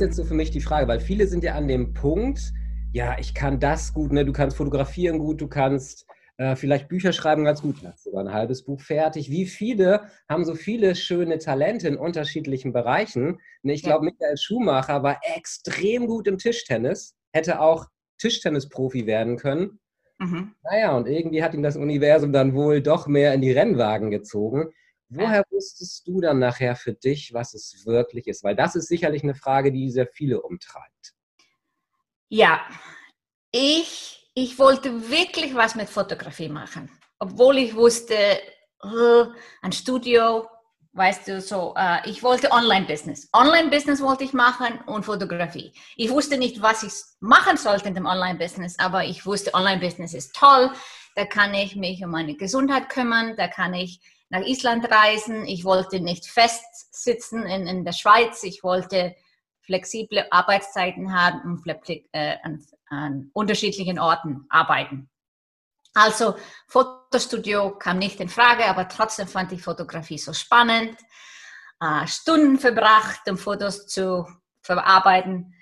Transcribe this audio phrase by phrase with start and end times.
[0.00, 2.54] ist jetzt so für mich die Frage, weil viele sind ja an dem Punkt,
[2.92, 4.24] ja, ich kann das gut, ne?
[4.24, 6.06] du kannst fotografieren gut, du kannst
[6.38, 9.30] äh, vielleicht Bücher schreiben ganz gut, hast sogar ein halbes Buch fertig.
[9.30, 13.40] Wie viele haben so viele schöne Talente in unterschiedlichen Bereichen?
[13.62, 17.84] Ne, ich glaube, Michael Schumacher war extrem gut im Tischtennis, hätte auch
[18.18, 19.80] Tischtennisprofi werden können.
[20.18, 20.54] Mhm.
[20.62, 24.70] Naja, und irgendwie hat ihn das Universum dann wohl doch mehr in die Rennwagen gezogen.
[25.10, 28.44] Woher wusstest du dann nachher für dich, was es wirklich ist?
[28.44, 31.14] Weil das ist sicherlich eine Frage, die sehr viele umtreibt.
[32.28, 32.60] Ja,
[33.50, 36.88] ich, ich wollte wirklich was mit Fotografie machen.
[37.18, 38.14] Obwohl ich wusste,
[38.82, 40.46] ein Studio,
[40.92, 43.28] weißt du, so, uh, ich wollte Online-Business.
[43.32, 45.72] Online-Business wollte ich machen und Fotografie.
[45.96, 50.36] Ich wusste nicht, was ich machen sollte in dem Online-Business, aber ich wusste, Online-Business ist
[50.36, 50.70] toll.
[51.16, 54.00] Da kann ich mich um meine Gesundheit kümmern, da kann ich
[54.30, 55.44] nach Island reisen.
[55.44, 58.42] Ich wollte nicht festsitzen in, in der Schweiz.
[58.44, 59.14] Ich wollte
[59.60, 65.10] flexible Arbeitszeiten haben und äh, an, an unterschiedlichen Orten arbeiten.
[65.92, 66.36] Also
[66.68, 70.96] Fotostudio kam nicht in Frage, aber trotzdem fand ich Fotografie so spannend.
[71.80, 74.26] Äh, Stunden verbracht, um Fotos zu
[74.62, 75.54] verarbeiten.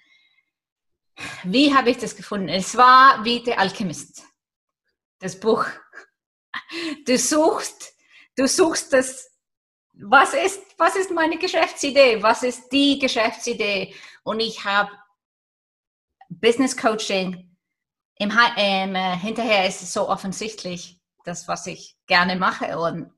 [1.42, 2.48] Wie habe ich das gefunden?
[2.48, 4.22] Es war wie der Alchemist.
[5.18, 5.64] Das Buch.
[7.06, 7.94] Du suchst
[8.38, 9.36] Du suchst das,
[9.94, 12.22] was ist, was ist meine Geschäftsidee?
[12.22, 13.96] Was ist die Geschäftsidee?
[14.22, 14.92] Und ich habe
[16.28, 17.56] Business Coaching.
[18.14, 23.12] Im, ähm, hinterher ist es so offensichtlich, das, was ich gerne mache und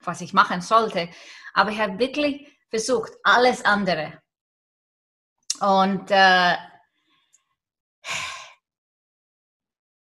[0.00, 1.10] was ich machen sollte.
[1.52, 4.22] Aber ich habe wirklich versucht, alles andere.
[5.60, 6.56] Und äh,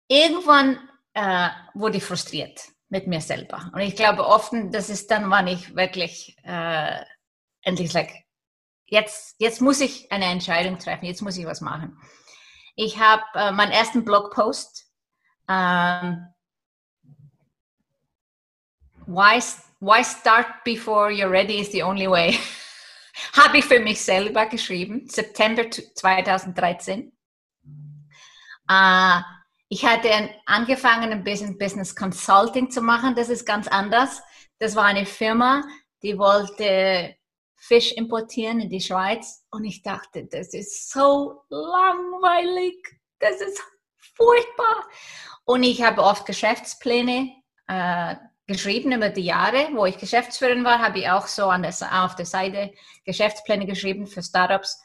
[0.07, 3.71] irgendwann äh, wurde ich frustriert mit mir selber.
[3.73, 7.01] Und ich glaube oft, das ist dann, wann ich wirklich äh,
[7.63, 8.13] endlich sage,
[8.87, 11.99] jetzt, jetzt muss ich eine Entscheidung treffen, jetzt muss ich was machen.
[12.77, 14.87] Ich habe äh, meinen ersten Blogpost,
[15.49, 16.27] ähm,
[19.07, 19.43] why,
[19.81, 22.39] why start before you're ready is the only way,
[23.37, 27.13] habe ich für mich selber geschrieben, September 2013.
[28.71, 29.21] Äh,
[29.69, 33.15] ich hatte angefangen, ein bisschen Business Consulting zu machen.
[33.15, 34.23] Das ist ganz anders.
[34.59, 35.63] Das war eine Firma,
[36.03, 37.17] die wollte
[37.57, 39.45] Fisch importieren in die Schweiz.
[39.51, 42.99] Und ich dachte, das ist so langweilig.
[43.19, 43.63] Das ist
[44.15, 44.87] furchtbar.
[45.45, 47.33] Und ich habe oft Geschäftspläne
[47.67, 51.75] äh, geschrieben über die Jahre, wo ich Geschäftsführerin war, habe ich auch so an der,
[52.05, 52.73] auf der Seite
[53.05, 54.83] Geschäftspläne geschrieben für Startups.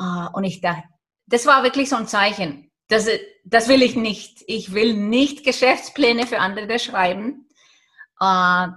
[0.00, 0.84] Uh, und ich dachte,
[1.26, 3.06] das war wirklich so ein Zeichen das,
[3.44, 4.42] das will ich nicht.
[4.46, 7.48] Ich will nicht Geschäftspläne für andere schreiben.
[8.20, 8.68] Äh,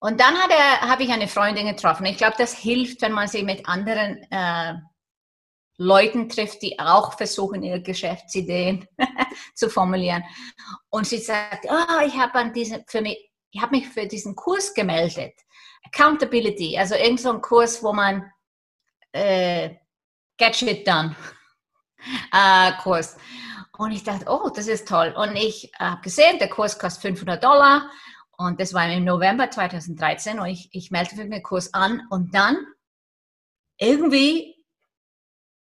[0.00, 2.04] und dann habe ich eine Freundin getroffen.
[2.04, 4.74] Ich glaube, das hilft, wenn man sich mit anderen äh,
[5.78, 8.86] Leuten trifft, die auch versuchen, ihre Geschäftsideen
[9.54, 10.22] zu formulieren.
[10.90, 12.70] Und sie sagt, oh, ich habe mich,
[13.50, 15.32] ich habe mich für diesen Kurs gemeldet.
[15.86, 18.30] Accountability, also irgendein so Kurs, wo man
[19.12, 19.70] äh,
[20.36, 21.16] get shit done
[22.32, 23.16] äh, Kurs.
[23.76, 25.14] Und ich dachte, oh, das ist toll.
[25.16, 27.90] Und ich habe gesehen, der Kurs kostet 500 Dollar.
[28.36, 30.38] Und das war im November 2013.
[30.38, 32.02] Und ich, ich meldete für den Kurs an.
[32.10, 32.56] Und dann,
[33.78, 34.54] irgendwie,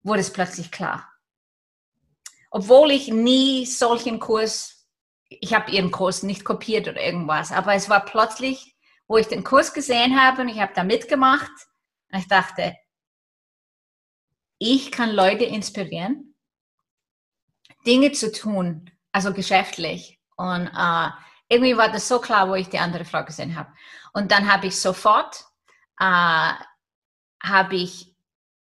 [0.02, 1.08] wurde es plötzlich klar.
[2.50, 4.86] Obwohl ich nie solchen Kurs,
[5.28, 8.76] ich habe ihren Kurs nicht kopiert oder irgendwas, aber es war plötzlich,
[9.08, 11.50] wo ich den Kurs gesehen habe und ich habe da mitgemacht.
[12.12, 12.76] Und ich dachte,
[14.58, 16.31] ich kann Leute inspirieren
[17.86, 20.18] Dinge zu tun, also geschäftlich.
[20.36, 21.08] Und äh,
[21.48, 23.72] irgendwie war das so klar, wo ich die andere Frau gesehen habe.
[24.12, 25.44] Und dann habe ich sofort,
[25.98, 26.52] äh,
[27.42, 28.14] habe ich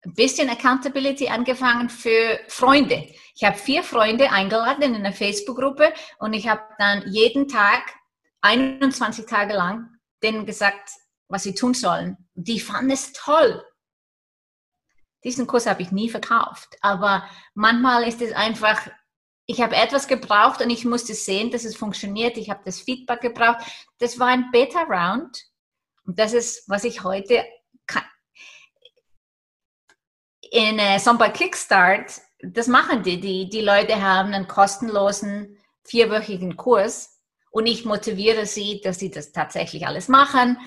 [0.05, 3.09] ein bisschen Accountability angefangen für Freunde.
[3.35, 7.83] Ich habe vier Freunde eingeladen in eine Facebook-Gruppe und ich habe dann jeden Tag,
[8.43, 9.89] 21 Tage lang,
[10.23, 10.91] denen gesagt,
[11.29, 12.19] was sie tun sollen.
[12.35, 13.65] Die fanden es toll.
[15.25, 18.91] Diesen Kurs habe ich nie verkauft, aber manchmal ist es einfach
[19.47, 22.37] ich habe etwas gebraucht und ich musste sehen, dass es funktioniert.
[22.39, 23.65] Ich habe das Feedback gebraucht.
[23.99, 25.45] Das war ein Beta-Round.
[26.07, 27.45] Und das ist, was ich heute
[27.87, 28.05] kann.
[30.51, 33.21] in äh, so bei Kickstart, das machen die.
[33.21, 33.49] die.
[33.49, 37.21] Die Leute haben einen kostenlosen vierwöchigen Kurs
[37.51, 40.59] und ich motiviere sie, dass sie das tatsächlich alles machen.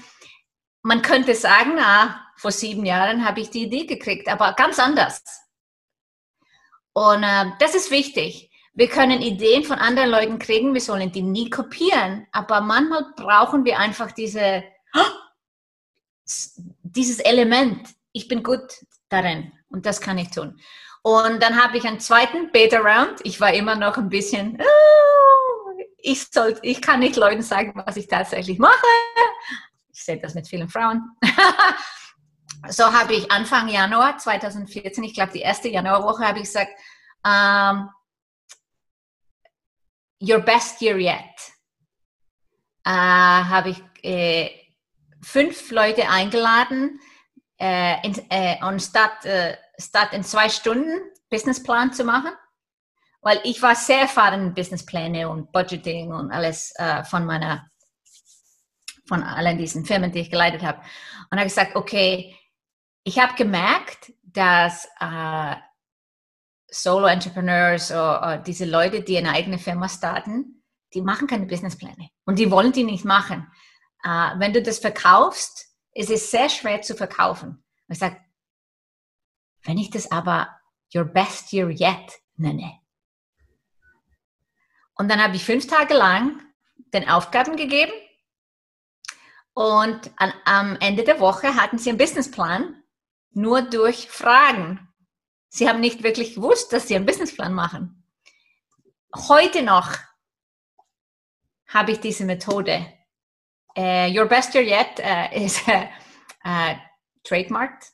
[0.83, 5.23] Man könnte sagen, ah, vor sieben Jahren habe ich die Idee gekriegt, aber ganz anders.
[6.93, 8.46] Und äh, das ist wichtig.
[8.77, 13.65] Wir können Ideen von anderen Leuten kriegen, wir sollen die nie kopieren, aber manchmal brauchen
[13.65, 14.63] wir einfach diese,
[16.83, 17.89] dieses Element.
[18.11, 18.61] Ich bin gut
[19.09, 19.51] darin.
[19.69, 20.59] Und das kann ich tun.
[21.01, 23.21] Und dann habe ich einen zweiten Beta-Round.
[23.23, 27.97] Ich war immer noch ein bisschen, oh, ich, soll, ich kann nicht Leuten sagen, was
[27.97, 28.85] ich tatsächlich mache.
[29.91, 31.01] Ich sehe das mit vielen Frauen.
[32.69, 36.73] so habe ich Anfang Januar 2014, ich glaube die erste Januarwoche, habe ich gesagt,
[37.25, 37.89] ähm,
[40.21, 41.53] Your Best Year Yet.
[42.85, 44.49] Uh, habe ich äh,
[45.21, 46.99] fünf Leute eingeladen,
[47.59, 52.31] äh, in, äh, und statt, äh, statt in zwei Stunden Businessplan zu machen,
[53.21, 57.69] weil ich war sehr erfahren in Businesspläne und Budgeting und alles äh, von meiner,
[59.07, 60.81] von allen diesen Firmen, die ich geleitet habe.
[61.29, 62.35] Und habe gesagt, okay,
[63.03, 65.55] ich habe gemerkt, dass äh,
[66.69, 72.51] Solo-Entrepreneurs oder diese Leute, die eine eigene Firma starten, die machen keine Businesspläne und die
[72.51, 73.51] wollen die nicht machen.
[74.03, 77.63] Äh, wenn du das verkaufst, ist es sehr schwer zu verkaufen.
[77.87, 78.17] Ich sage,
[79.63, 80.49] wenn ich das aber
[80.93, 82.79] Your Best Year Yet nenne.
[84.95, 86.41] Und dann habe ich fünf Tage lang
[86.93, 87.91] den Aufgaben gegeben
[89.53, 92.83] und an, am Ende der Woche hatten sie einen Businessplan
[93.31, 94.86] nur durch Fragen.
[95.49, 98.03] Sie haben nicht wirklich gewusst, dass sie einen Businessplan machen.
[99.15, 99.93] Heute noch
[101.67, 102.85] habe ich diese Methode
[103.77, 106.73] Uh, your best year yet uh, ist uh,
[107.23, 107.91] trademarked.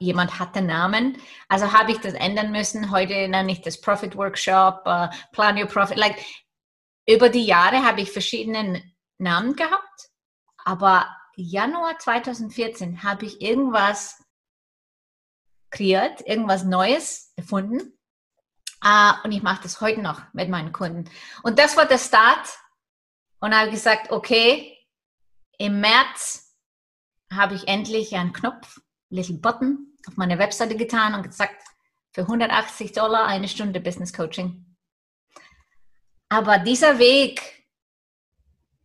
[0.00, 1.18] jemand hat den Namen.
[1.48, 2.90] Also habe ich das ändern müssen.
[2.90, 4.84] Heute nenne ich das Profit Workshop,
[5.32, 5.96] Plan Your Profit.
[5.96, 6.16] Like,
[7.06, 8.82] über die Jahre habe ich verschiedene
[9.18, 10.10] Namen gehabt.
[10.64, 11.06] Aber
[11.36, 14.22] Januar 2014 habe ich irgendwas
[15.70, 17.98] kreiert, irgendwas Neues erfunden.
[19.24, 21.10] und ich mache das heute noch mit meinen Kunden.
[21.42, 22.48] Und das war der Start.
[23.40, 24.76] Und habe gesagt, okay,
[25.58, 26.56] im März
[27.32, 28.80] habe ich endlich einen Knopf,
[29.10, 31.62] Little Button, auf meine Webseite getan und gesagt,
[32.12, 34.76] für 180 Dollar eine Stunde Business Coaching.
[36.28, 37.58] Aber dieser Weg,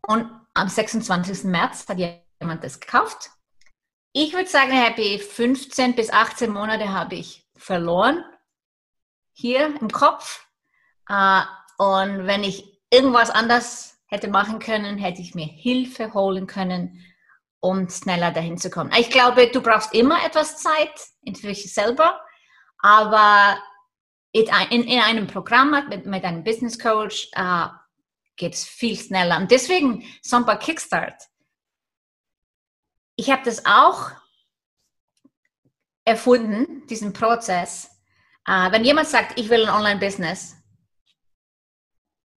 [0.08, 1.46] und am 26.
[1.46, 3.32] März hat jemand das gekauft.
[4.16, 8.24] Ich würde sagen, Happy 15 bis 18 Monate habe ich verloren
[9.32, 10.46] hier im Kopf.
[11.10, 11.42] Äh,
[11.80, 17.04] und wenn ich irgendwas anders hätte machen können, hätte ich mir Hilfe holen können,
[17.60, 18.92] um schneller dahin zu kommen.
[18.96, 20.94] Ich glaube, du brauchst immer etwas Zeit
[21.26, 22.22] dich selber,
[22.78, 23.58] aber
[24.32, 27.66] in, in einem Programm mit, einem Business Coach äh,
[28.36, 29.38] geht es viel schneller.
[29.38, 31.33] Und deswegen Sompa Kickstart.
[33.16, 34.12] Ich habe das auch
[36.06, 37.90] erfunden, diesen Prozess.
[38.48, 40.58] Äh, wenn jemand sagt, ich will ein Online-Business,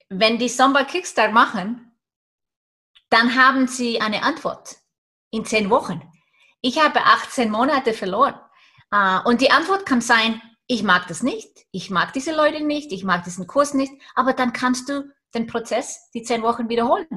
[0.08, 1.96] wenn die Samba Kickstart machen,
[3.10, 4.76] dann haben sie eine Antwort
[5.30, 6.02] in zehn Wochen.
[6.60, 8.34] Ich habe 18 Monate verloren.
[8.94, 12.92] Uh, und die Antwort kann sein, ich mag das nicht, ich mag diese Leute nicht,
[12.92, 17.08] ich mag diesen Kurs nicht, aber dann kannst du den Prozess die zehn Wochen wiederholen.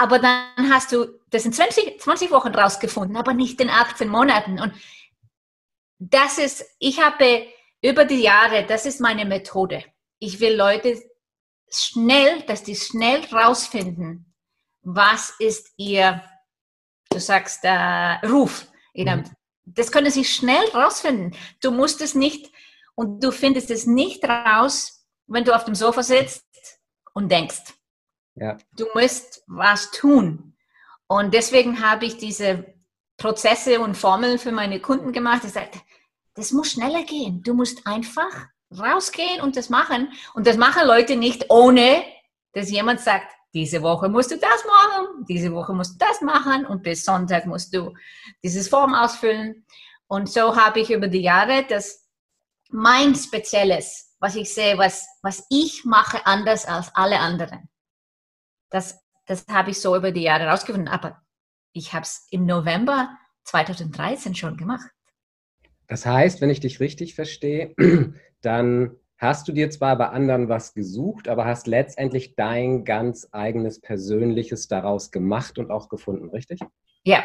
[0.00, 4.60] Aber dann hast du das in 20, 20 Wochen rausgefunden, aber nicht in 18 Monaten.
[4.60, 4.72] Und
[5.98, 7.46] das ist, ich habe
[7.82, 9.84] über die Jahre, das ist meine Methode
[10.20, 11.02] ich will Leute
[11.68, 14.32] schnell, dass die schnell rausfinden,
[14.82, 16.22] was ist ihr,
[17.10, 18.68] du sagst, äh, Ruf.
[18.94, 19.24] Mhm.
[19.64, 21.36] Das können sie schnell rausfinden.
[21.60, 22.52] Du musst es nicht
[22.94, 26.44] und du findest es nicht raus, wenn du auf dem Sofa sitzt
[27.14, 27.62] und denkst.
[28.40, 28.56] Ja.
[28.76, 30.56] Du musst was tun.
[31.06, 32.74] Und deswegen habe ich diese
[33.18, 35.42] Prozesse und Formeln für meine Kunden gemacht.
[35.44, 35.78] Ich sagte,
[36.34, 37.42] das muss schneller gehen.
[37.42, 40.12] Du musst einfach rausgehen und das machen.
[40.34, 42.02] Und das machen Leute nicht, ohne
[42.54, 46.64] dass jemand sagt, diese Woche musst du das machen, diese Woche musst du das machen
[46.66, 47.92] und bis Sonntag musst du
[48.42, 49.66] dieses Form ausfüllen.
[50.06, 52.08] Und so habe ich über die Jahre das
[52.70, 57.69] mein Spezielles, was ich sehe, was, was ich mache anders als alle anderen.
[58.70, 60.88] Das, das habe ich so über die Jahre herausgefunden.
[60.88, 61.20] Aber
[61.72, 63.10] ich habe es im November
[63.44, 64.88] 2013 schon gemacht.
[65.86, 67.74] Das heißt, wenn ich dich richtig verstehe,
[68.42, 73.80] dann hast du dir zwar bei anderen was gesucht, aber hast letztendlich dein ganz eigenes
[73.80, 76.60] Persönliches daraus gemacht und auch gefunden, richtig?
[77.04, 77.24] Ja.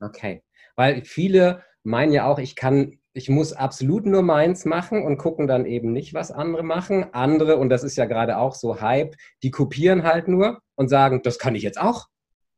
[0.00, 0.42] Okay.
[0.76, 5.46] Weil viele meinen ja auch, ich kann, ich muss absolut nur meins machen und gucken
[5.46, 7.06] dann eben nicht, was andere machen.
[7.14, 11.22] Andere, und das ist ja gerade auch so Hype, die kopieren halt nur und sagen,
[11.22, 12.08] das kann ich jetzt auch,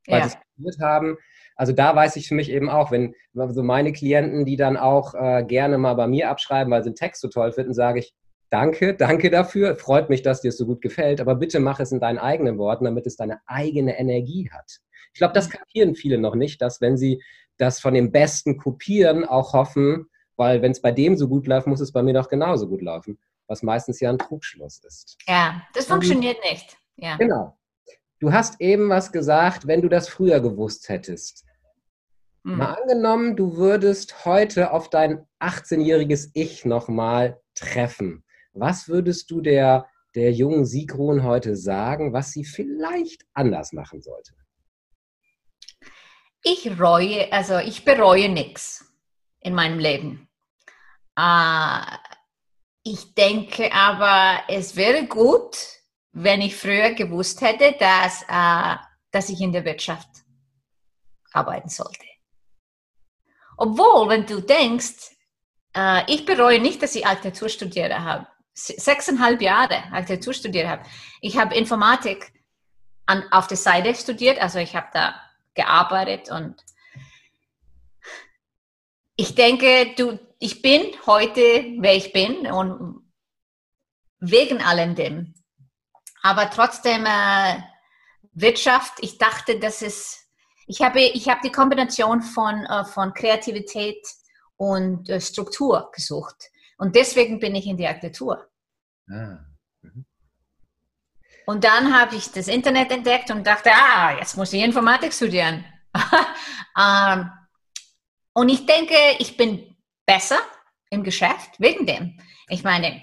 [0.07, 0.29] weil ja.
[0.29, 1.19] sie es kopiert haben.
[1.57, 5.15] Also da weiß ich für mich eben auch, wenn so meine Klienten, die dann auch
[5.15, 8.15] äh, gerne mal bei mir abschreiben, weil sie den Text so toll finden, sage ich,
[8.49, 11.93] danke, danke dafür, freut mich, dass dir es so gut gefällt, aber bitte mach es
[11.93, 14.79] in deinen eigenen Worten, damit es deine eigene Energie hat.
[15.13, 17.23] Ich glaube, das kapieren viele noch nicht, dass wenn sie
[17.59, 21.67] das von dem Besten kopieren, auch hoffen, weil wenn es bei dem so gut läuft,
[21.67, 25.17] muss es bei mir doch genauso gut laufen, was meistens ja ein Trugschluss ist.
[25.27, 26.77] Ja, das funktioniert um, nicht.
[26.97, 27.17] Ja.
[27.17, 27.59] Genau.
[28.19, 31.45] Du hast eben was gesagt, wenn du das früher gewusst hättest.
[32.45, 32.59] Mhm.
[32.59, 38.25] Mal angenommen, du würdest heute auf dein 18-jähriges Ich nochmal treffen.
[38.53, 44.33] Was würdest du der, der jungen Sigrun heute sagen, was sie vielleicht anders machen sollte?
[46.43, 48.95] Ich reue, also ich bereue nichts
[49.41, 50.26] in meinem Leben.
[51.17, 51.81] Äh,
[52.83, 55.57] ich denke aber, es wäre gut,
[56.13, 58.77] wenn ich früher gewusst hätte, dass, äh,
[59.11, 60.09] dass ich in der Wirtschaft
[61.33, 62.07] arbeiten sollte.
[63.57, 65.11] Obwohl, wenn du denkst,
[65.75, 68.27] äh, ich bereue nicht, dass ich Architektur studiert habe.
[68.55, 70.83] Sechseinhalb Jahre Architektur studiert habe.
[71.21, 72.33] Ich habe Informatik
[73.05, 75.15] an, auf der Seite studiert, also ich habe da
[75.55, 76.63] gearbeitet und
[79.17, 81.41] ich denke, du, ich bin heute,
[81.79, 83.03] wer ich bin und
[84.21, 85.35] wegen allem dem.
[86.23, 87.61] Aber trotzdem äh,
[88.33, 90.29] Wirtschaft, ich dachte, das ist,
[90.67, 94.07] ich habe, ich habe die Kombination von, äh, von Kreativität
[94.57, 96.37] und äh, Struktur gesucht.
[96.79, 98.47] Und deswegen bin ich in die Architektur.
[99.09, 99.39] Ah.
[99.81, 100.05] Mhm.
[101.47, 105.65] Und dann habe ich das Internet entdeckt und dachte, ah, jetzt muss ich Informatik studieren.
[106.79, 107.31] ähm,
[108.37, 109.75] und ich denke, ich bin
[110.05, 110.39] besser
[110.91, 112.19] im Geschäft wegen dem.
[112.51, 113.03] Ich meine,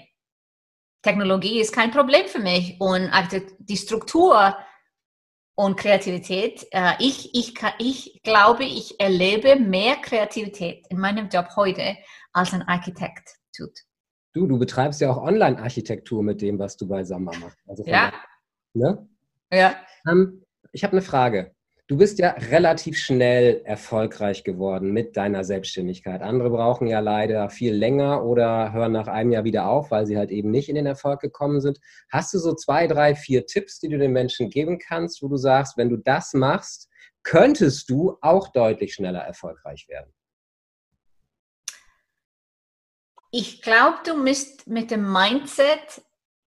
[1.02, 3.10] Technologie ist kein Problem für mich und
[3.58, 4.56] die Struktur
[5.56, 6.68] und Kreativität.
[6.70, 11.96] Äh, ich, ich, ich glaube, ich erlebe mehr Kreativität in meinem Job heute,
[12.32, 13.76] als ein Architekt tut.
[14.34, 17.58] Du, du betreibst ja auch Online-Architektur mit dem, was du bei Samba machst.
[17.66, 18.12] Also ja.
[18.72, 19.08] Ne?
[19.52, 19.74] Ja.
[20.08, 21.56] Ähm, ich habe eine Frage.
[21.86, 26.22] Du bist ja relativ schnell erfolgreich geworden mit deiner Selbstständigkeit.
[26.22, 30.16] Andere brauchen ja leider viel länger oder hören nach einem Jahr wieder auf, weil sie
[30.16, 31.78] halt eben nicht in den Erfolg gekommen sind.
[32.08, 35.36] Hast du so zwei, drei, vier Tipps, die du den Menschen geben kannst, wo du
[35.36, 36.88] sagst, wenn du das machst,
[37.22, 40.10] könntest du auch deutlich schneller erfolgreich werden?
[43.30, 46.00] Ich glaube, du musst mit dem Mindset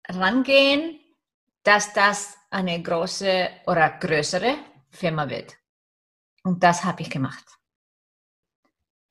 [0.09, 0.99] rangehen,
[1.61, 4.55] dass das eine große oder größere
[4.97, 5.55] Firma wird.
[6.43, 7.45] Und das habe ich gemacht.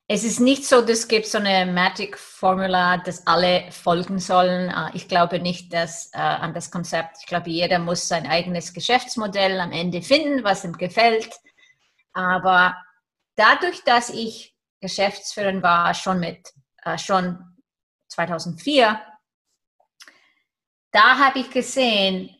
[0.09, 4.69] Es ist nicht so, dass es so eine Magic Formula, dass alle folgen sollen.
[4.69, 7.17] Äh, ich glaube nicht dass, äh, an das Konzept.
[7.19, 11.29] Ich glaube, jeder muss sein eigenes Geschäftsmodell am Ende finden, was ihm gefällt.
[12.13, 12.77] Aber
[13.35, 16.53] dadurch, dass ich Geschäftsführerin war, schon mit
[16.83, 17.57] äh, schon
[18.07, 19.01] 2004,
[20.91, 22.33] da habe ich gesehen,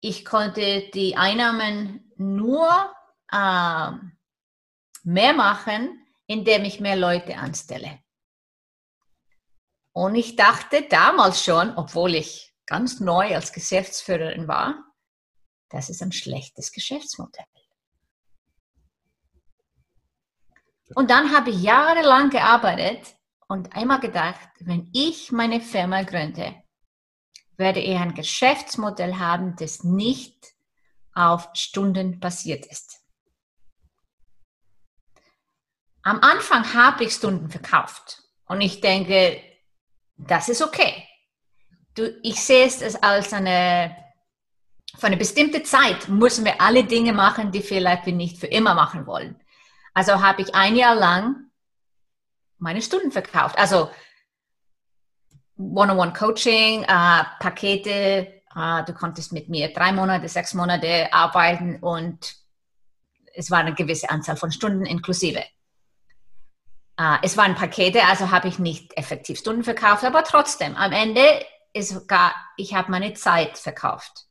[0.00, 2.94] ich konnte die Einnahmen nur
[3.30, 3.90] äh,
[5.02, 8.00] mehr machen, indem ich mehr Leute anstelle.
[9.92, 14.84] Und ich dachte damals schon, obwohl ich ganz neu als Geschäftsführerin war,
[15.70, 17.44] das ist ein schlechtes Geschäftsmodell.
[20.94, 23.16] Und dann habe ich jahrelang gearbeitet
[23.48, 26.62] und einmal gedacht, wenn ich meine Firma gründe,
[27.56, 30.54] werde ich ein Geschäftsmodell haben, das nicht
[31.18, 33.00] auf Stunden basiert ist.
[36.02, 39.42] Am Anfang habe ich Stunden verkauft und ich denke,
[40.16, 41.06] das ist okay.
[41.94, 43.96] Du, ich sehe es als eine,
[44.96, 48.74] für eine bestimmte Zeit müssen wir alle Dinge machen, die vielleicht wir nicht für immer
[48.74, 49.40] machen wollen.
[49.92, 51.50] Also habe ich ein Jahr lang
[52.58, 53.58] meine Stunden verkauft.
[53.58, 53.90] Also
[55.56, 58.37] One-on-One-Coaching, äh, Pakete,
[58.84, 62.34] du konntest mit mir drei Monate, sechs Monate arbeiten und
[63.34, 65.44] es war eine gewisse Anzahl von Stunden inklusive.
[66.98, 71.22] Äh, es waren Pakete, also habe ich nicht effektiv Stunden verkauft, aber trotzdem, am Ende
[71.72, 74.26] ist gar, ich habe meine Zeit verkauft.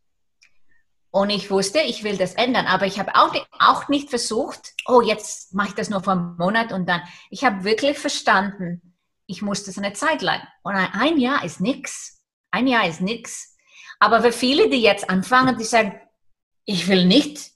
[1.09, 5.01] Und ich wusste, ich will das ändern, aber ich habe auch, auch nicht versucht, oh,
[5.01, 7.01] jetzt mache ich das nur für einen Monat und dann.
[7.29, 8.93] Ich habe wirklich verstanden,
[9.25, 10.41] ich muss das eine Zeit lang.
[10.63, 12.21] Und ein Jahr ist nichts.
[12.51, 13.56] Ein Jahr ist nichts.
[13.99, 15.99] Aber für viele, die jetzt anfangen, die sagen,
[16.65, 17.51] ich will nicht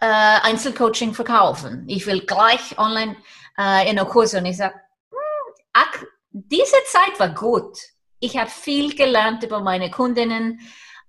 [0.00, 1.84] äh, Einzelcoaching verkaufen.
[1.88, 3.16] Ich will gleich online
[3.58, 4.38] äh, in einer Kurse.
[4.38, 4.74] Und ich sage,
[5.10, 7.78] hm, diese Zeit war gut.
[8.20, 10.60] Ich habe viel gelernt über meine Kundinnen.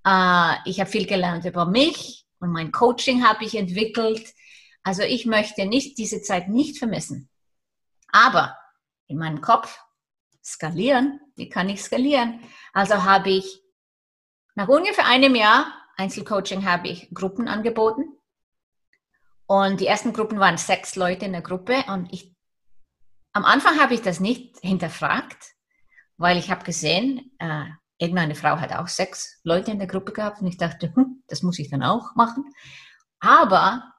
[0.06, 4.34] Äh, ich habe viel gelernt über mich und mein Coaching habe ich entwickelt.
[4.84, 7.30] Also ich möchte nicht diese Zeit nicht vermissen.
[8.12, 8.58] Aber
[9.08, 9.80] in meinem Kopf
[10.44, 11.20] skalieren.
[11.36, 12.42] Wie kann ich skalieren?
[12.74, 13.62] Also habe ich
[14.55, 18.03] nach ungefähr einem Jahr Einzelcoaching habe ich Gruppen angeboten.
[19.45, 22.33] Und die ersten Gruppen waren sechs Leute in der Gruppe und ich
[23.33, 25.53] am Anfang habe ich das nicht hinterfragt,
[26.17, 27.65] weil ich habe gesehen, äh,
[27.98, 31.41] irgendeine Frau hat auch sechs Leute in der Gruppe gehabt und ich dachte, hm, das
[31.41, 32.45] muss ich dann auch machen.
[33.19, 33.93] Aber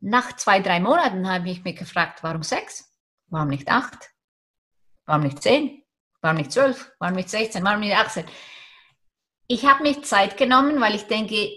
[0.00, 2.92] nach zwei, drei Monaten habe ich mich gefragt, warum sechs?
[3.28, 4.10] Warum nicht acht?
[5.06, 5.82] Warum nicht zehn?
[6.20, 6.92] Warum nicht zwölf?
[7.00, 7.62] Warum nicht 16?
[7.64, 8.24] Warum nicht 18?
[9.46, 11.50] Ich habe mich Zeit genommen, weil ich denke,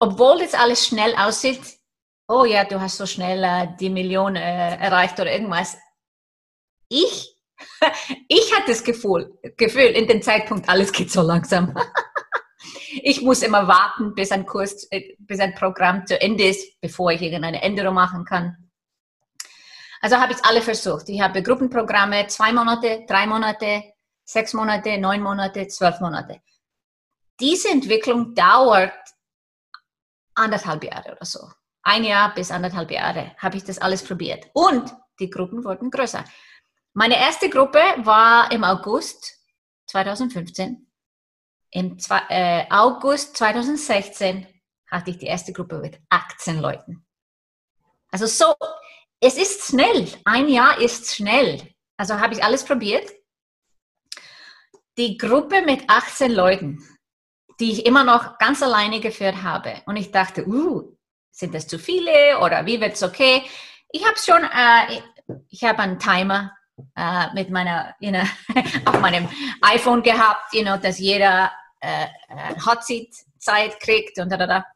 [0.00, 1.60] obwohl das alles schnell aussieht,
[2.26, 5.76] oh ja, du hast so schnell äh, die Million äh, erreicht oder irgendwas.
[6.88, 7.36] Ich,
[8.28, 11.74] ich hatte das Gefühl, Gefühl, in dem Zeitpunkt, alles geht so langsam.
[13.02, 17.12] ich muss immer warten, bis ein Kurs, äh, bis ein Programm zu Ende ist, bevor
[17.12, 18.68] ich irgendeine Änderung machen kann.
[20.00, 21.08] Also habe ich alle versucht.
[21.08, 23.84] Ich habe Gruppenprogramme, zwei Monate, drei Monate,
[24.24, 26.40] sechs Monate, neun Monate, zwölf Monate.
[27.40, 28.92] Diese Entwicklung dauert
[30.34, 31.40] anderthalb Jahre oder so.
[31.82, 34.46] Ein Jahr bis anderthalb Jahre habe ich das alles probiert.
[34.52, 36.24] Und die Gruppen wurden größer.
[36.94, 39.38] Meine erste Gruppe war im August
[39.86, 40.88] 2015
[41.70, 44.46] im äh, August 2016
[44.90, 47.06] hatte ich die erste Gruppe mit 18 Leuten.
[48.10, 48.54] Also so,
[49.20, 50.08] es ist schnell.
[50.24, 51.74] Ein Jahr ist schnell.
[51.98, 53.10] Also habe ich alles probiert.
[54.96, 56.82] Die Gruppe mit 18 Leuten,
[57.60, 59.82] die ich immer noch ganz alleine geführt habe.
[59.86, 60.96] Und ich dachte, uh,
[61.30, 63.42] sind das zu viele oder wie wird es okay?
[63.90, 65.00] Ich habe schon, äh,
[65.48, 66.52] ich habe einen Timer
[66.96, 68.24] äh, mit meiner, you know,
[68.84, 69.28] auf meinem
[69.62, 74.46] iPhone gehabt, you know, dass jeder äh, äh Hot Seat Zeit kriegt und da, da,
[74.46, 74.66] da.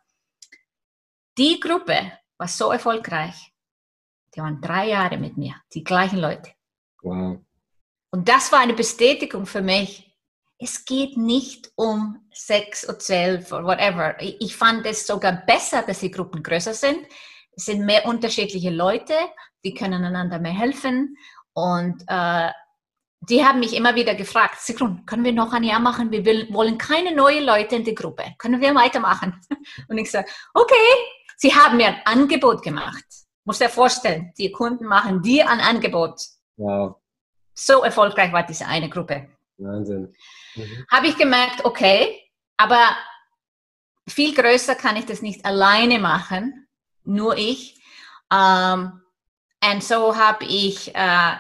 [1.37, 3.53] Die Gruppe war so erfolgreich.
[4.35, 6.53] Die waren drei Jahre mit mir, die gleichen Leute.
[7.03, 7.39] Wow.
[8.11, 10.12] Und das war eine Bestätigung für mich.
[10.63, 14.15] Es geht nicht um sechs oder zwölf oder whatever.
[14.21, 17.05] Ich fand es sogar besser, dass die Gruppen größer sind.
[17.57, 19.15] Es sind mehr unterschiedliche Leute,
[19.65, 21.17] die können einander mehr helfen.
[21.53, 22.51] Und äh,
[23.29, 26.13] die haben mich immer wieder gefragt, Sigrun, können wir noch ein Jahr machen?
[26.13, 28.23] Wir will, wollen keine neuen Leute in die Gruppe.
[28.39, 29.35] Können wir weitermachen?
[29.89, 30.75] Und ich sage, okay.
[31.39, 33.05] Sie haben mir ein Angebot gemacht.
[33.45, 36.21] Muss dir vorstellen, die Kunden machen dir ein Angebot.
[36.57, 37.01] Wow.
[37.53, 39.29] So erfolgreich war diese eine Gruppe.
[39.59, 40.15] Wahnsinn.
[40.55, 40.87] Mhm.
[40.91, 42.21] Habe ich gemerkt, okay,
[42.57, 42.97] aber
[44.09, 46.69] viel größer kann ich das nicht alleine machen,
[47.05, 47.81] nur ich.
[48.33, 49.01] Ähm,
[49.65, 51.33] und so habe ich, äh,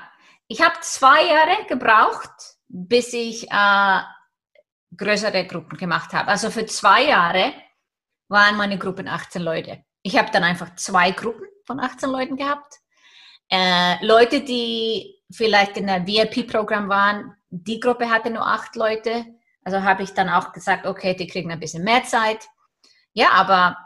[0.48, 2.31] ich habe zwei Jahre gebraucht,
[2.68, 4.01] bis ich äh,
[4.96, 6.29] größere Gruppen gemacht habe.
[6.29, 7.53] Also für zwei Jahre
[8.29, 9.85] waren meine Gruppen 18 Leute.
[10.03, 12.75] Ich habe dann einfach zwei Gruppen von 18 Leuten gehabt.
[13.51, 19.27] Äh, Leute, die vielleicht in einem VIP-Programm waren, die Gruppe hatte nur acht Leute.
[19.64, 22.49] Also habe ich dann auch gesagt, okay, die kriegen ein bisschen mehr Zeit.
[23.12, 23.77] Ja, aber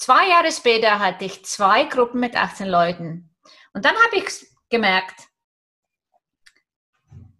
[0.00, 3.36] Zwei Jahre später hatte ich zwei Gruppen mit 18 Leuten.
[3.74, 5.28] Und dann habe ich gemerkt,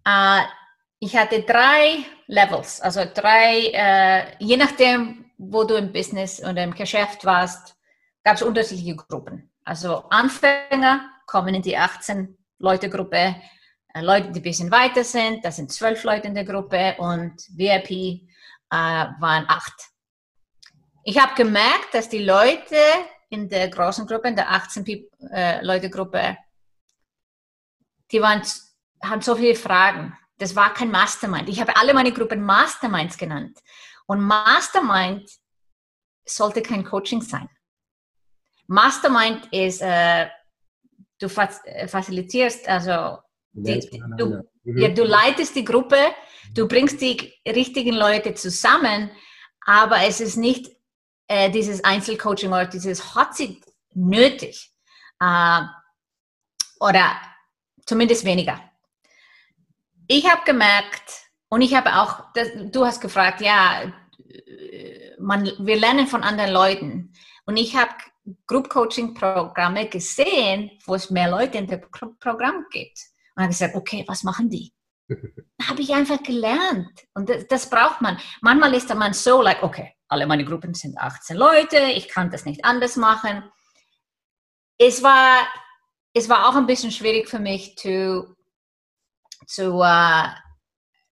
[0.04, 0.42] äh,
[0.98, 6.74] ich hatte drei Levels, also drei, äh, je nachdem, wo du im Business oder im
[6.74, 7.76] Geschäft warst,
[8.24, 9.50] gab es unterschiedliche Gruppen.
[9.64, 13.36] Also Anfänger kommen in die 18 Leute Gruppe,
[13.94, 17.34] äh, Leute, die ein bisschen weiter sind, das sind zwölf Leute in der Gruppe und
[17.56, 18.20] VIP äh,
[18.70, 19.90] waren acht.
[21.02, 22.76] Ich habe gemerkt, dass die Leute
[23.30, 26.34] in der großen Gruppe, in der 18-Leute-Gruppe, äh,
[28.12, 28.42] die waren,
[29.02, 30.16] haben so viele Fragen.
[30.36, 31.48] Das war kein Mastermind.
[31.48, 33.58] Ich habe alle meine Gruppen Masterminds genannt.
[34.06, 35.30] Und Mastermind
[36.26, 37.48] sollte kein Coaching sein.
[38.66, 40.28] Mastermind ist, äh,
[41.20, 43.18] du äh, facilitierst, also
[43.52, 45.98] die, du, ja, du leitest die Gruppe,
[46.54, 49.10] du bringst die richtigen Leute zusammen,
[49.64, 50.70] aber es ist nicht
[51.28, 53.58] äh, dieses Einzelcoaching oder dieses Hot Seat
[53.94, 54.72] nötig.
[55.20, 55.60] Äh,
[56.80, 57.16] oder
[57.86, 58.60] zumindest weniger.
[60.08, 63.92] Ich habe gemerkt, und ich habe auch, das, du hast gefragt, ja,
[65.18, 67.12] man, wir lernen von anderen Leuten.
[67.44, 67.90] Und ich habe
[68.46, 72.98] Group Coaching Programme gesehen, wo es mehr Leute in dem Programm gibt.
[73.34, 74.72] Und habe gesagt, okay, was machen die?
[75.68, 77.06] habe ich einfach gelernt.
[77.14, 78.18] Und das, das, braucht man.
[78.40, 82.44] Manchmal ist man so, like, okay, alle meine Gruppen sind 18 Leute, ich kann das
[82.44, 83.44] nicht anders machen.
[84.78, 85.46] Es war,
[86.14, 88.36] es war auch ein bisschen schwierig für mich, zu,
[89.46, 90.26] zu uh,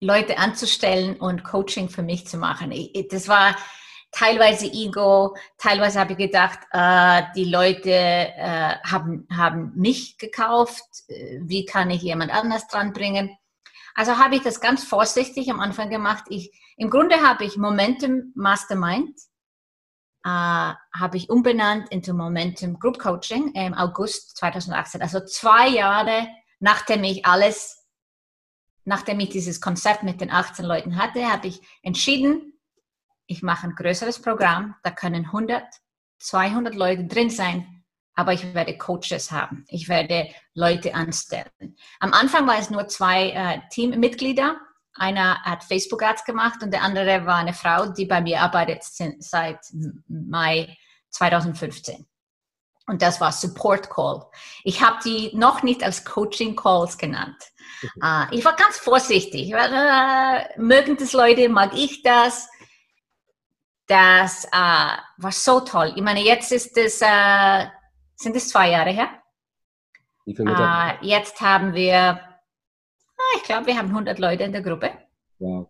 [0.01, 2.71] Leute anzustellen und Coaching für mich zu machen.
[2.71, 3.55] Ich, das war
[4.11, 11.65] teilweise Ego, teilweise habe ich gedacht, uh, die Leute uh, haben, haben mich gekauft, wie
[11.65, 13.37] kann ich jemand anders dran bringen?
[13.95, 16.25] Also habe ich das ganz vorsichtig am Anfang gemacht.
[16.29, 19.17] Ich, Im Grunde habe ich Momentum Mastermind
[20.23, 25.01] äh, habe ich umbenannt into Momentum Group Coaching im August 2018.
[25.01, 26.27] Also zwei Jahre
[26.59, 27.85] nachdem ich alles,
[28.85, 32.58] nachdem ich dieses Konzept mit den 18 Leuten hatte, habe ich entschieden,
[33.29, 35.63] ich mache ein größeres Programm, da können 100,
[36.17, 37.83] 200 Leute drin sein,
[38.15, 39.65] aber ich werde Coaches haben.
[39.67, 41.77] Ich werde Leute anstellen.
[41.99, 44.57] Am Anfang war es nur zwei äh, Teammitglieder.
[44.95, 48.83] Einer hat Facebook Ads gemacht und der andere war eine Frau, die bei mir arbeitet
[48.83, 49.59] seit
[50.07, 50.75] Mai
[51.11, 52.07] 2015.
[52.87, 54.25] Und das war Support Call.
[54.63, 57.37] Ich habe die noch nicht als Coaching Calls genannt.
[57.83, 57.89] Mhm.
[58.03, 59.53] Uh, ich war ganz vorsichtig.
[59.53, 62.49] Uh, mögen das Leute, mag ich das?
[63.89, 65.93] Das uh, war so toll.
[65.95, 67.65] Ich meine, jetzt ist es, äh,
[68.15, 69.09] sind es zwei Jahre her.
[70.25, 71.03] Wie viele Mitarbeiter?
[71.03, 72.21] jetzt haben wir,
[73.35, 74.91] ich glaube, wir haben 100 Leute in der Gruppe.
[75.39, 75.69] Wow.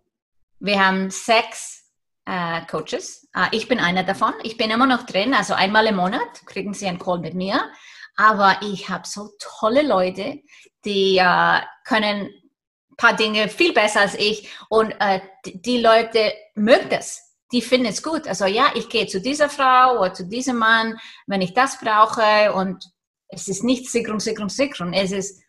[0.60, 1.94] Wir haben sechs
[2.26, 3.30] äh, Coaches.
[3.34, 4.34] Äh, ich bin einer davon.
[4.44, 7.72] Ich bin immer noch drin, also einmal im Monat kriegen Sie einen Call mit mir.
[8.18, 10.42] Aber ich habe so tolle Leute,
[10.84, 16.90] die äh, können ein paar Dinge viel besser als ich und äh, die Leute mögen
[16.90, 18.28] das die finden es gut.
[18.28, 22.54] Also ja, ich gehe zu dieser Frau oder zu diesem Mann, wenn ich das brauche
[22.54, 22.92] und
[23.28, 24.94] es ist nicht Sigrun, Sigrun, Sigrun.
[24.94, 25.42] Es ist,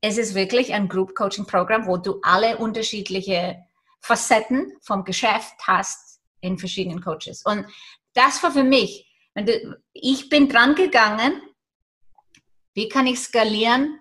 [0.00, 3.64] es ist wirklich ein Group Coaching Programm, wo du alle unterschiedliche
[4.00, 7.42] Facetten vom Geschäft hast in verschiedenen Coaches.
[7.44, 7.66] Und
[8.12, 9.10] das war für mich,
[9.92, 11.40] ich bin dran gegangen,
[12.74, 13.98] wie kann ich skalieren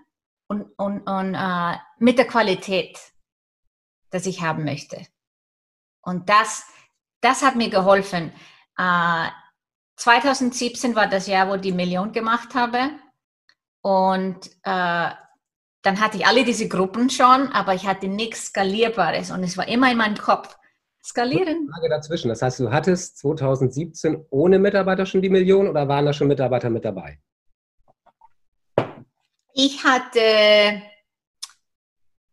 [0.48, 3.00] und, und, und uh, mit der Qualität,
[4.10, 5.08] das ich haben möchte.
[6.02, 6.66] Und das,
[7.24, 8.32] das hat mir geholfen.
[8.78, 9.28] Äh,
[9.98, 12.90] 2017 war das Jahr, wo ich die Million gemacht habe.
[13.82, 15.12] Und uh,
[15.84, 19.68] dann hatte ich alle diese Gruppen schon, aber ich hatte nichts Skalierbares und es war
[19.68, 20.58] immer in meinem Kopf.
[21.06, 21.70] Skalieren.
[21.70, 22.30] Frage dazwischen.
[22.30, 26.70] Das heißt, du hattest 2017 ohne Mitarbeiter schon die Million oder waren da schon Mitarbeiter
[26.70, 27.20] mit dabei?
[29.54, 30.82] Ich hatte,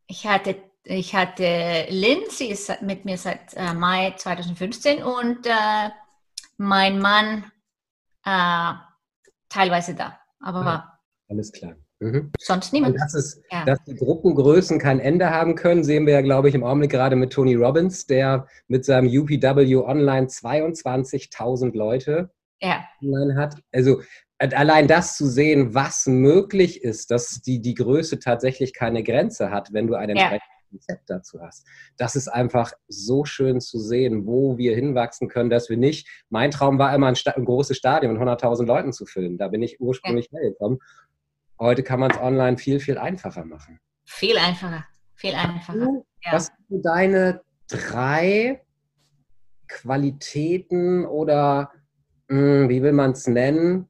[0.06, 5.90] ich hatte, ich hatte Lynn, sie ist mit mir seit äh, Mai 2015 und äh,
[6.56, 7.44] mein Mann
[8.24, 8.72] äh,
[9.48, 11.00] teilweise da, aber war.
[11.28, 11.76] Alles klar.
[12.00, 12.32] Mhm.
[12.38, 12.94] Sonst niemand.
[12.94, 13.64] Und dass, es, ja.
[13.64, 17.14] dass die Gruppengrößen kein Ende haben können, sehen wir ja, glaube ich, im Augenblick gerade
[17.14, 22.84] mit Tony Robbins, der mit seinem UPW Online 22.000 Leute ja.
[23.02, 23.54] online hat.
[23.72, 24.00] Also
[24.38, 29.72] allein das zu sehen, was möglich ist, dass die, die Größe tatsächlich keine Grenze hat,
[29.72, 30.59] wenn du ein entsprechendes.
[30.70, 31.66] Konzept dazu hast.
[31.96, 36.50] Das ist einfach so schön zu sehen, wo wir hinwachsen können, dass wir nicht, mein
[36.50, 39.36] Traum war immer ein, ein großes Stadion mit 100.000 Leuten zu füllen.
[39.36, 40.38] Da bin ich ursprünglich ja.
[40.38, 40.78] hergekommen.
[41.58, 43.78] Heute kann man es online viel, viel einfacher machen.
[44.04, 46.02] Viel einfacher, viel einfacher.
[46.24, 46.32] Ja.
[46.32, 48.62] Was sind deine drei
[49.68, 51.72] Qualitäten oder
[52.28, 53.89] mh, hm, wie will man es nennen?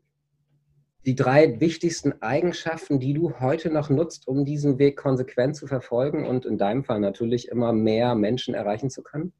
[1.06, 6.26] Die drei wichtigsten Eigenschaften, die du heute noch nutzt, um diesen Weg konsequent zu verfolgen
[6.26, 9.32] und in deinem Fall natürlich immer mehr Menschen erreichen zu können?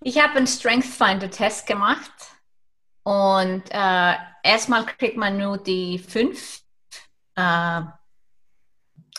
[0.00, 2.12] Ich habe einen Strength Finder Test gemacht
[3.02, 6.60] und äh, erstmal kriegt man nur die fünf.
[7.34, 7.80] Äh,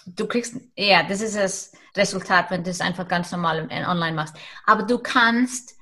[0.05, 4.37] du kriegst, ja, das ist das Resultat, wenn du es einfach ganz normal online machst.
[4.65, 5.75] Aber du kannst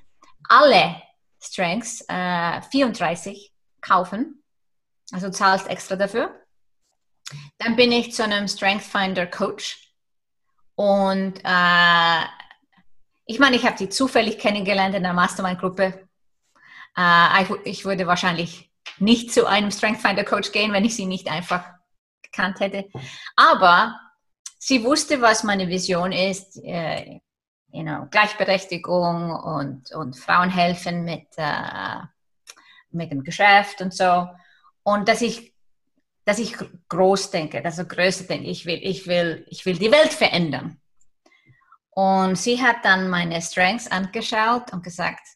[0.49, 0.95] alle
[1.39, 3.52] Strengths, äh, 34,
[3.83, 4.43] kaufen.
[5.11, 6.33] Also zahlst extra dafür.
[7.59, 9.93] Dann bin ich zu einem Strength Finder Coach.
[10.75, 12.23] Und äh,
[13.25, 16.07] ich meine, ich habe die zufällig kennengelernt in der Mastermind-Gruppe
[16.97, 21.29] äh, ich würde wahrscheinlich nicht zu einem Strength Finder Coach gehen, wenn ich sie nicht
[21.29, 21.65] einfach
[22.21, 22.87] gekannt hätte.
[23.35, 23.99] Aber
[24.59, 26.57] sie wusste, was meine Vision ist.
[26.63, 27.19] Äh,
[27.71, 32.01] you know, Gleichberechtigung und, und Frauen helfen mit, äh,
[32.93, 34.27] mit dem Geschäft und so.
[34.83, 35.53] Und dass ich,
[36.25, 36.55] dass ich
[36.89, 38.47] groß denke, also größer denke.
[38.47, 40.79] Ich will, ich will, ich will die Welt verändern.
[41.91, 45.27] Und sie hat dann meine Strengths angeschaut und gesagt,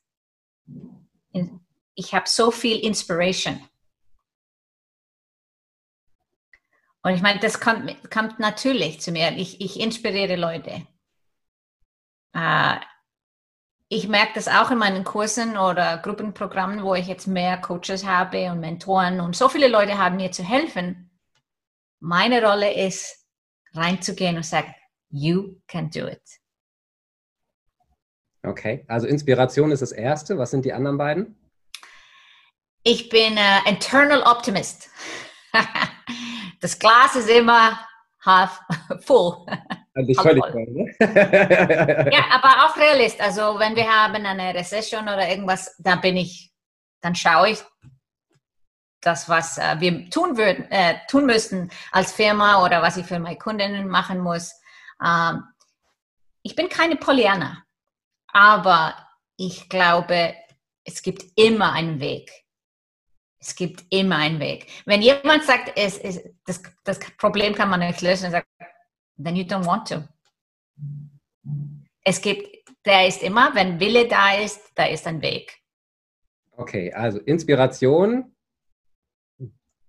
[1.94, 3.68] ich habe so viel Inspiration.
[7.04, 9.32] Und ich meine, das kommt, kommt natürlich zu mir.
[9.38, 10.86] Ich, ich inspiriere Leute.
[13.90, 18.52] Ich merke das auch in meinen Kursen oder Gruppenprogrammen, wo ich jetzt mehr Coaches habe
[18.52, 21.10] und Mentoren und so viele Leute haben mir zu helfen.
[22.00, 23.26] Meine Rolle ist,
[23.74, 24.76] reinzugehen und sagen,
[25.10, 26.22] you can do it.
[28.44, 30.38] Okay, also Inspiration ist das Erste.
[30.38, 31.38] Was sind die anderen beiden?
[32.84, 34.90] Ich bin äh, Internal Optimist.
[36.62, 37.87] das Glas ist immer
[38.28, 38.62] half
[39.06, 39.46] full.
[39.96, 40.96] Also völlig voll, ne?
[42.14, 43.20] ja, aber auch Realist.
[43.20, 46.54] Also wenn wir haben eine Rezession oder irgendwas, dann bin ich,
[47.02, 47.64] dann schaue ich
[49.02, 53.20] das, was äh, wir tun würden, äh, tun müssten als Firma oder was ich für
[53.20, 54.54] meine Kundinnen machen muss.
[55.04, 55.44] Ähm,
[56.44, 57.64] ich bin keine Pollyanna,
[58.28, 58.96] aber
[59.38, 60.36] ich glaube,
[60.84, 62.32] es gibt immer einen Weg.
[63.48, 64.68] Es gibt immer einen Weg.
[64.86, 68.48] Wenn jemand sagt, es, es, das, das Problem kann man nicht lösen, dann sagt,
[69.24, 70.04] then you don't want to.
[72.04, 75.60] Es gibt, der ist immer, wenn Wille da ist, da ist ein Weg.
[76.58, 78.36] Okay, also Inspiration,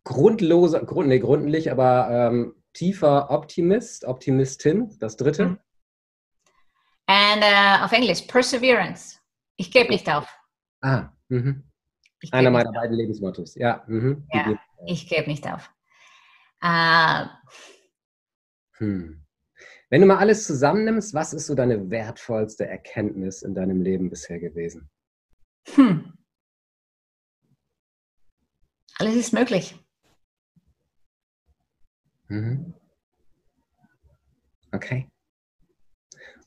[0.05, 5.43] grundloser, grund, nee, gründlich, aber ähm, tiefer Optimist, Optimistin, das dritte.
[5.47, 5.59] Und
[7.09, 9.19] uh, äh, auf Englisch, Perseverance.
[9.57, 10.29] Ich gebe nicht auf.
[10.81, 11.68] Ah, mhm.
[12.33, 13.85] Einer meiner beiden Lebensmottos, ja.
[13.87, 14.27] Mhm.
[14.33, 15.71] ja ich gebe nicht auf.
[16.63, 17.27] Äh,
[18.79, 19.25] hm.
[19.91, 24.39] Wenn du mal alles zusammennimmst, was ist so deine wertvollste Erkenntnis in deinem Leben bisher
[24.39, 24.91] gewesen?
[25.75, 26.13] Hm.
[28.99, 29.77] Alles ist möglich.
[32.29, 32.75] Mhm.
[34.73, 35.09] Okay.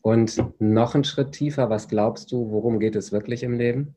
[0.01, 3.95] Und noch einen Schritt tiefer, was glaubst du, worum geht es wirklich im Leben?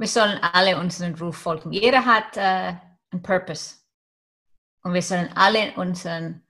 [0.00, 1.72] Wir sollen alle unseren Ruf folgen.
[1.72, 2.74] Jeder hat äh,
[3.10, 3.76] einen Purpose.
[4.82, 6.42] Und wir sollen alle unseren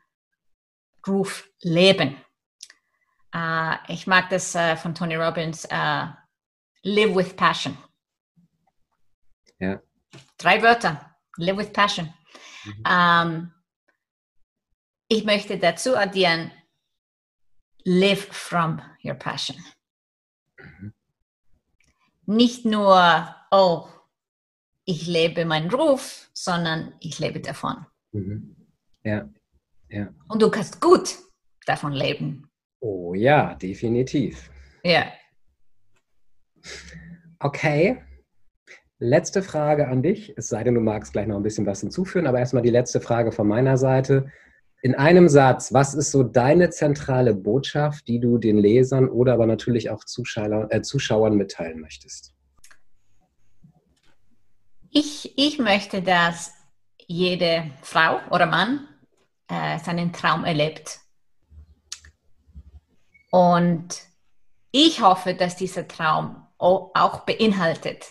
[1.04, 2.16] Ruf leben.
[3.34, 6.06] Uh, ich mag das uh, von Tony Robbins, uh,
[6.84, 7.76] live with passion.
[9.58, 9.82] Ja.
[10.38, 12.14] Drei Wörter, live with passion.
[12.64, 12.84] Mhm.
[12.88, 13.54] Ähm,
[15.08, 16.52] ich möchte dazu addieren,
[17.84, 19.56] live from your passion.
[20.56, 20.94] Mhm.
[22.26, 23.86] Nicht nur, oh,
[24.84, 27.86] ich lebe meinen Ruf, sondern ich lebe davon.
[28.12, 28.56] Mhm.
[29.04, 29.28] Ja,
[29.88, 30.08] ja.
[30.28, 31.16] Und du kannst gut
[31.66, 32.48] davon leben.
[32.80, 34.50] Oh ja, definitiv.
[34.82, 35.06] Ja.
[37.38, 38.02] Okay.
[38.98, 40.34] Letzte Frage an dich.
[40.36, 43.00] Es sei denn, du magst gleich noch ein bisschen was hinzufügen, aber erstmal die letzte
[43.00, 44.30] Frage von meiner Seite.
[44.82, 49.46] In einem Satz, was ist so deine zentrale Botschaft, die du den Lesern oder aber
[49.46, 52.34] natürlich auch Zuschauer, äh, Zuschauern mitteilen möchtest?
[54.92, 56.52] Ich, ich möchte, dass
[57.06, 58.88] jede Frau oder Mann
[59.46, 60.98] äh, seinen Traum erlebt.
[63.30, 64.02] Und
[64.72, 68.06] ich hoffe, dass dieser Traum auch beinhaltet,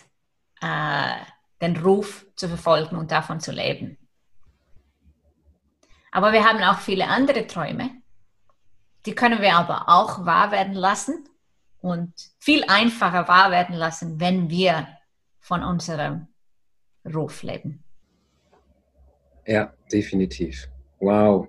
[0.62, 1.14] äh,
[1.60, 3.98] den Ruf zu verfolgen und davon zu leben.
[6.10, 7.90] Aber wir haben auch viele andere Träume.
[9.04, 11.28] Die können wir aber auch wahr werden lassen
[11.80, 14.88] und viel einfacher wahr werden lassen, wenn wir
[15.40, 16.29] von unserem
[17.06, 17.82] Ruf leben.
[19.46, 20.68] Ja, definitiv.
[20.98, 21.48] Wow.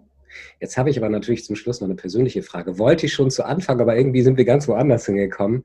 [0.59, 2.77] Jetzt habe ich aber natürlich zum Schluss noch eine persönliche Frage.
[2.77, 5.63] Wollte ich schon zu Anfang, aber irgendwie sind wir ganz woanders hingekommen.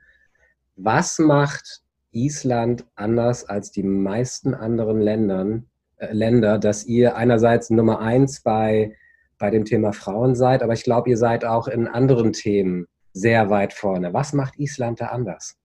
[0.76, 5.66] Was macht Island anders als die meisten anderen Ländern,
[5.98, 8.96] äh, Länder, dass ihr einerseits Nummer eins bei,
[9.38, 13.50] bei dem Thema Frauen seid, aber ich glaube, ihr seid auch in anderen Themen sehr
[13.50, 14.12] weit vorne.
[14.12, 15.56] Was macht Island da anders?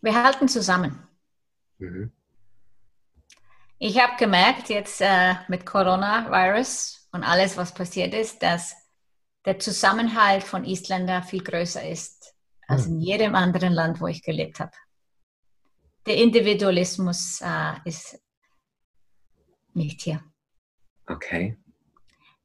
[0.00, 0.98] Wir halten zusammen.
[1.78, 2.12] Mhm.
[3.78, 8.74] Ich habe gemerkt jetzt äh, mit Coronavirus und alles, was passiert ist, dass
[9.44, 12.34] der Zusammenhalt von Isländern viel größer ist
[12.66, 14.72] als in jedem anderen Land, wo ich gelebt habe.
[16.06, 18.18] Der Individualismus äh, ist
[19.74, 20.22] nicht hier.
[21.06, 21.58] Okay.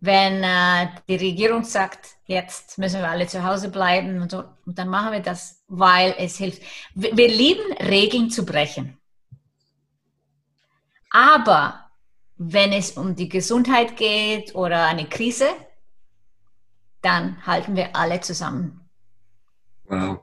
[0.01, 4.77] Wenn äh, die Regierung sagt, jetzt müssen wir alle zu Hause bleiben und so, und
[4.77, 6.61] dann machen wir das, weil es hilft.
[6.95, 8.98] Wir, wir lieben Regeln zu brechen.
[11.09, 11.89] Aber
[12.37, 15.47] wenn es um die Gesundheit geht oder eine Krise,
[17.01, 18.81] dann halten wir alle zusammen.
[19.85, 20.21] Wow.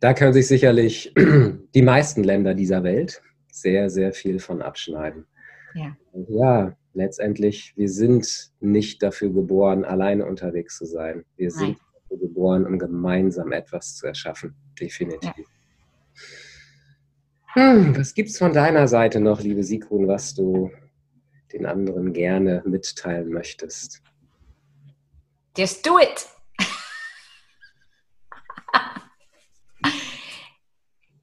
[0.00, 1.12] Da können sich sicherlich
[1.74, 5.26] die meisten Länder dieser Welt sehr, sehr viel von abschneiden.
[5.74, 5.96] Ja.
[6.28, 11.24] ja, letztendlich, wir sind nicht dafür geboren, alleine unterwegs zu sein.
[11.36, 11.58] Wir Nein.
[11.58, 14.54] sind dafür geboren, um gemeinsam etwas zu erschaffen.
[14.78, 15.32] Definitiv.
[15.36, 15.44] Ja.
[17.56, 20.70] Hm, was gibt es von deiner Seite noch, liebe Sigrun, was du
[21.54, 24.02] den anderen gerne mitteilen möchtest?
[25.56, 26.28] Just do it!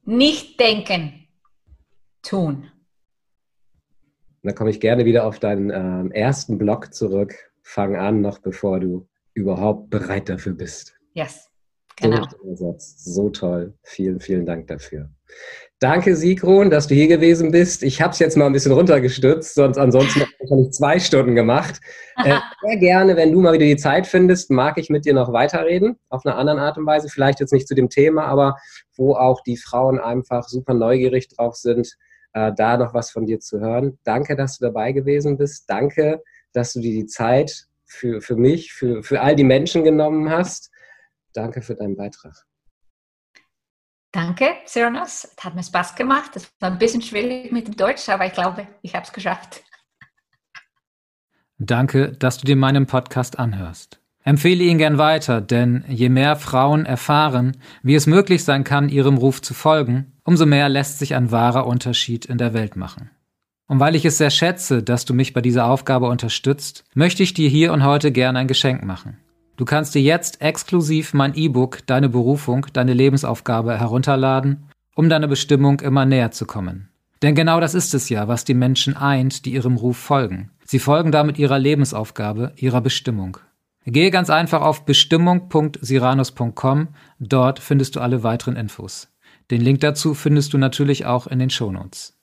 [0.02, 1.28] Nicht denken,
[2.20, 2.68] tun.
[4.42, 7.52] Da komme ich gerne wieder auf deinen ähm, ersten Blog zurück.
[7.62, 10.98] Fang an, noch bevor du überhaupt bereit dafür bist.
[11.12, 11.48] Yes,
[11.94, 12.26] genau.
[12.54, 13.78] So, so toll.
[13.84, 15.08] Vielen, vielen Dank dafür.
[15.84, 17.82] Danke, Sigrun, dass du hier gewesen bist.
[17.82, 21.78] Ich habe es jetzt mal ein bisschen runtergestützt, sonst ansonsten habe ich zwei Stunden gemacht.
[22.24, 25.34] Äh, sehr gerne, wenn du mal wieder die Zeit findest, mag ich mit dir noch
[25.34, 27.10] weiterreden, auf eine andere Art und Weise.
[27.10, 28.56] Vielleicht jetzt nicht zu dem Thema, aber
[28.96, 31.98] wo auch die Frauen einfach super neugierig drauf sind,
[32.32, 33.98] äh, da noch was von dir zu hören.
[34.04, 35.68] Danke, dass du dabei gewesen bist.
[35.68, 36.22] Danke,
[36.54, 40.70] dass du dir die Zeit für, für mich, für, für all die Menschen genommen hast.
[41.34, 42.46] Danke für deinen Beitrag.
[44.14, 45.26] Danke, Cyrnos.
[45.36, 46.36] Es hat mir Spaß gemacht.
[46.36, 49.64] Es war ein bisschen schwierig mit dem Deutsch, aber ich glaube, ich habe es geschafft.
[51.58, 54.00] Danke, dass du dir meinen Podcast anhörst.
[54.22, 59.16] Empfehle ihn gern weiter, denn je mehr Frauen erfahren, wie es möglich sein kann, ihrem
[59.18, 63.10] Ruf zu folgen, umso mehr lässt sich ein wahrer Unterschied in der Welt machen.
[63.66, 67.34] Und weil ich es sehr schätze, dass du mich bei dieser Aufgabe unterstützt, möchte ich
[67.34, 69.18] dir hier und heute gern ein Geschenk machen.
[69.56, 74.64] Du kannst dir jetzt exklusiv mein E-Book Deine Berufung, deine Lebensaufgabe herunterladen,
[74.96, 76.88] um deiner Bestimmung immer näher zu kommen.
[77.22, 80.50] Denn genau das ist es ja, was die Menschen eint, die ihrem Ruf folgen.
[80.64, 83.38] Sie folgen damit ihrer Lebensaufgabe, ihrer Bestimmung.
[83.86, 86.88] Gehe ganz einfach auf bestimmung.siranus.com,
[87.18, 89.08] dort findest du alle weiteren Infos.
[89.50, 92.18] Den Link dazu findest du natürlich auch in den Shownotes.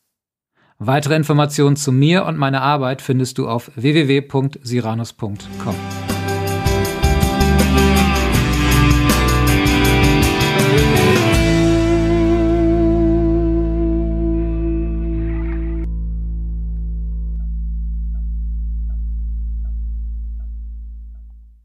[0.80, 5.76] Weitere Informationen zu mir und meiner Arbeit findest du auf www.siranus.com.